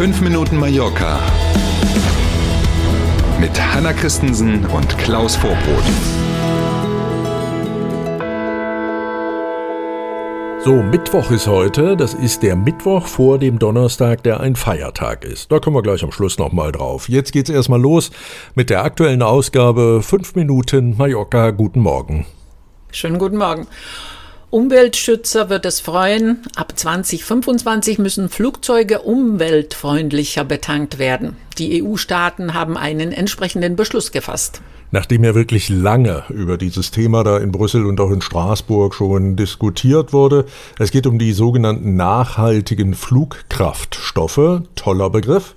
[0.00, 1.20] 5 Minuten Mallorca
[3.38, 5.84] mit Hanna Christensen und Klaus Vorbrot.
[10.64, 11.98] So, Mittwoch ist heute.
[11.98, 15.52] Das ist der Mittwoch vor dem Donnerstag, der ein Feiertag ist.
[15.52, 17.10] Da kommen wir gleich am Schluss nochmal drauf.
[17.10, 18.10] Jetzt geht's erstmal los
[18.54, 21.50] mit der aktuellen Ausgabe 5 Minuten Mallorca.
[21.50, 22.24] Guten Morgen.
[22.90, 23.66] Schönen guten Morgen.
[24.50, 26.42] Umweltschützer wird es freuen.
[26.56, 31.36] Ab 2025 müssen Flugzeuge umweltfreundlicher betankt werden.
[31.58, 34.60] Die EU-Staaten haben einen entsprechenden Beschluss gefasst.
[34.90, 39.36] Nachdem ja wirklich lange über dieses Thema da in Brüssel und auch in Straßburg schon
[39.36, 40.46] diskutiert wurde.
[40.80, 44.62] Es geht um die sogenannten nachhaltigen Flugkraftstoffe.
[44.74, 45.54] Toller Begriff.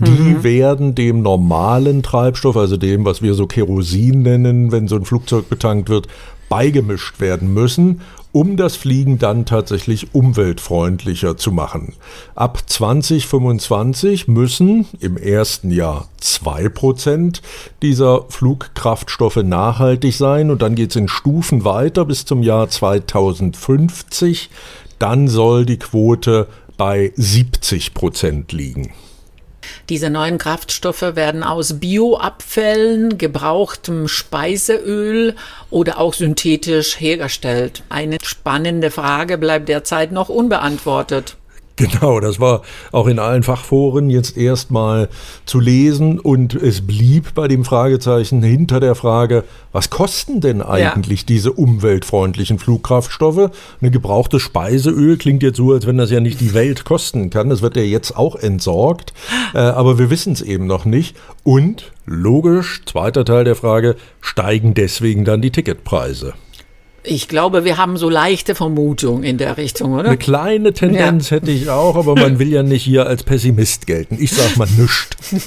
[0.00, 0.44] Die mhm.
[0.44, 5.48] werden dem normalen Treibstoff, also dem, was wir so Kerosin nennen, wenn so ein Flugzeug
[5.48, 6.08] betankt wird,
[6.50, 8.02] beigemischt werden müssen
[8.34, 11.94] um das Fliegen dann tatsächlich umweltfreundlicher zu machen.
[12.34, 17.42] Ab 2025 müssen im ersten Jahr 2%
[17.80, 24.50] dieser Flugkraftstoffe nachhaltig sein und dann geht es in Stufen weiter bis zum Jahr 2050.
[24.98, 28.90] Dann soll die Quote bei 70% liegen.
[29.88, 35.34] Diese neuen Kraftstoffe werden aus Bioabfällen, gebrauchtem Speiseöl
[35.70, 37.82] oder auch synthetisch hergestellt.
[37.88, 41.36] Eine spannende Frage bleibt derzeit noch unbeantwortet.
[41.76, 45.08] Genau, das war auch in allen Fachforen jetzt erstmal
[45.44, 51.22] zu lesen und es blieb bei dem Fragezeichen hinter der Frage, was kosten denn eigentlich
[51.22, 51.26] ja.
[51.26, 53.50] diese umweltfreundlichen Flugkraftstoffe?
[53.80, 57.50] Eine gebrauchte Speiseöl klingt jetzt so, als wenn das ja nicht die Welt kosten kann.
[57.50, 59.12] Das wird ja jetzt auch entsorgt,
[59.54, 61.16] äh, aber wir wissen es eben noch nicht.
[61.42, 66.34] Und logisch, zweiter Teil der Frage, steigen deswegen dann die Ticketpreise?
[67.06, 70.08] Ich glaube, wir haben so leichte Vermutungen in der Richtung, oder?
[70.08, 71.36] Eine kleine Tendenz ja.
[71.36, 74.16] hätte ich auch, aber man will ja nicht hier als Pessimist gelten.
[74.18, 75.16] Ich sag mal nischt.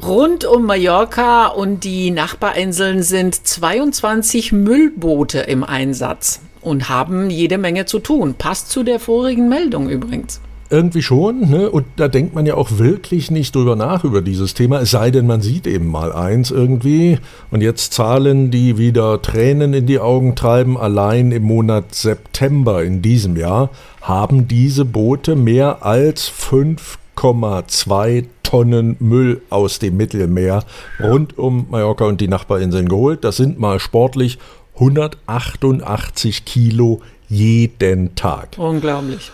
[0.00, 7.84] Rund um Mallorca und die Nachbarinseln sind 22 Müllboote im Einsatz und haben jede Menge
[7.84, 8.34] zu tun.
[8.34, 10.40] Passt zu der vorigen Meldung übrigens.
[10.72, 11.70] Irgendwie schon, ne?
[11.70, 15.10] Und da denkt man ja auch wirklich nicht drüber nach über dieses Thema, es sei
[15.10, 17.18] denn, man sieht eben mal eins irgendwie.
[17.50, 23.02] Und jetzt Zahlen, die wieder Tränen in die Augen treiben, allein im Monat September in
[23.02, 23.68] diesem Jahr
[24.00, 30.64] haben diese Boote mehr als 5,2 Tonnen Müll aus dem Mittelmeer
[31.02, 33.24] rund um Mallorca und die Nachbarinseln geholt.
[33.24, 34.38] Das sind mal sportlich
[34.76, 38.56] 188 Kilo jeden Tag.
[38.56, 39.30] Unglaublich.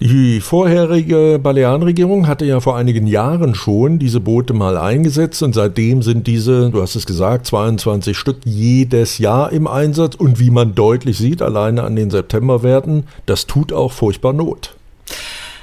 [0.00, 6.02] Die vorherige Balearenregierung hatte ja vor einigen Jahren schon diese Boote mal eingesetzt und seitdem
[6.02, 10.74] sind diese, du hast es gesagt, 22 Stück jedes Jahr im Einsatz und wie man
[10.74, 14.74] deutlich sieht, alleine an den Septemberwerten, das tut auch furchtbar Not.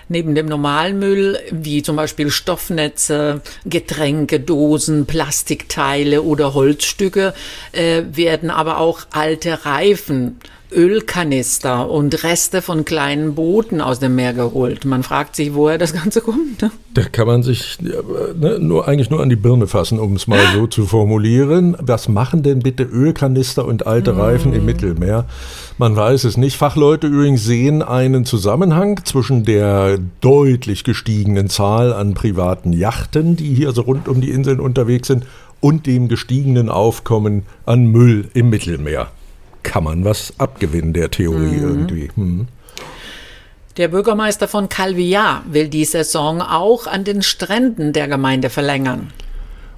[0.08, 7.34] Neben dem Normalmüll, wie zum Beispiel Stoffnetze, Getränke, Dosen, Plastikteile oder Holzstücke,
[7.74, 10.38] äh, werden aber auch alte Reifen
[10.74, 14.86] Ölkanister und Reste von kleinen Booten aus dem Meer geholt.
[14.86, 16.62] Man fragt sich, woher das Ganze kommt.
[16.62, 16.72] Ne?
[16.94, 20.40] Da kann man sich ne, nur, eigentlich nur an die Birne fassen, um es mal
[20.54, 21.76] so zu formulieren.
[21.80, 24.66] Was machen denn bitte Ölkanister und alte Reifen im mm.
[24.66, 25.26] Mittelmeer?
[25.78, 26.58] Man weiß es nicht.
[26.58, 33.72] Fachleute übrigens sehen einen Zusammenhang zwischen der deutlich gestiegenen Zahl an privaten Yachten, die hier
[33.72, 35.26] so rund um die Inseln unterwegs sind,
[35.60, 39.12] und dem gestiegenen Aufkommen an Müll im Mittelmeer
[39.64, 41.64] kann man was abgewinnen der Theorie mhm.
[41.64, 42.10] irgendwie.
[42.16, 42.48] Hm.
[43.78, 49.12] Der Bürgermeister von Calvillar will die Saison auch an den Stränden der Gemeinde verlängern.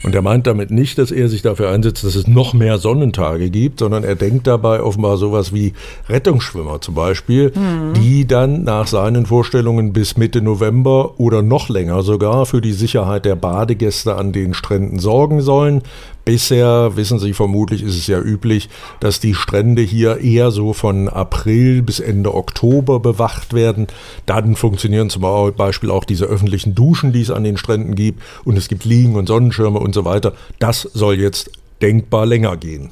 [0.04, 3.50] Und er meint damit nicht, dass er sich dafür einsetzt, dass es noch mehr Sonnentage
[3.50, 5.74] gibt, sondern er denkt dabei offenbar sowas wie
[6.10, 7.94] Rettungsschwimmer zum Beispiel, mhm.
[7.94, 13.24] die dann nach seinen Vorstellungen bis Mitte November oder noch länger sogar für die Sicherheit
[13.24, 15.84] der Badegäste an den Stränden sorgen sollen.
[16.26, 18.70] Bisher, wissen Sie vermutlich, ist es ja üblich,
[19.02, 23.88] dass die Strände hier eher so von April bis Ende Oktober bewacht werden.
[24.26, 25.24] Dann funktionieren zum
[25.58, 28.22] Beispiel auch diese öffentlichen Duschen, die es an den Stränden gibt.
[28.46, 30.34] Und es gibt Liegen und Sonnenschirme und so weiter.
[30.60, 31.52] Das soll jetzt
[31.82, 32.92] denkbar länger gehen.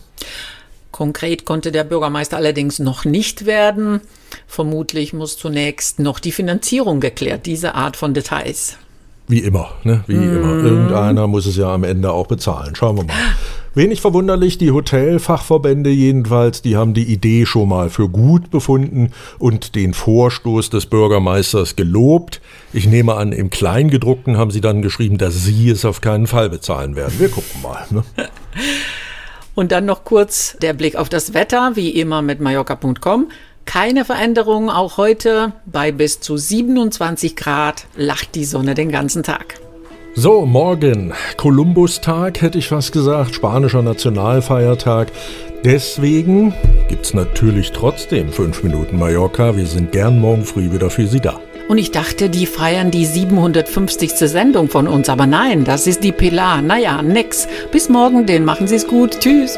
[0.91, 4.01] Konkret konnte der Bürgermeister allerdings noch nicht werden.
[4.45, 8.77] Vermutlich muss zunächst noch die Finanzierung geklärt, diese Art von Details.
[9.31, 10.03] Wie immer, ne?
[10.07, 10.37] Wie mm.
[10.37, 10.63] immer.
[10.63, 12.75] Irgendeiner muss es ja am Ende auch bezahlen.
[12.75, 13.15] Schauen wir mal.
[13.73, 19.75] Wenig verwunderlich, die Hotelfachverbände jedenfalls, die haben die Idee schon mal für gut befunden und
[19.75, 22.41] den Vorstoß des Bürgermeisters gelobt.
[22.73, 26.49] Ich nehme an, im Kleingedruckten haben sie dann geschrieben, dass sie es auf keinen Fall
[26.49, 27.13] bezahlen werden.
[27.17, 27.85] Wir gucken mal.
[27.89, 28.03] Ne?
[29.55, 33.29] Und dann noch kurz der Blick auf das Wetter, wie immer mit Mallorca.com.
[33.65, 39.59] Keine Veränderung, auch heute bei bis zu 27 Grad lacht die Sonne den ganzen Tag.
[40.13, 45.09] So, morgen, Kolumbustag hätte ich fast gesagt, spanischer Nationalfeiertag.
[45.63, 46.53] Deswegen
[46.89, 49.55] gibt's natürlich trotzdem 5 Minuten Mallorca.
[49.55, 51.39] Wir sind gern morgen früh wieder für Sie da.
[51.69, 54.11] Und ich dachte, die feiern die 750.
[54.11, 56.61] Sendung von uns, aber nein, das ist die Pilar.
[56.61, 57.47] Naja, nix.
[57.71, 59.17] Bis morgen, den machen Sie es gut.
[59.21, 59.57] Tschüss.